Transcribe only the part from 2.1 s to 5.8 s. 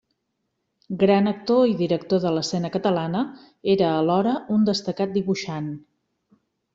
de l'escena catalana, era alhora un destacat dibuixant.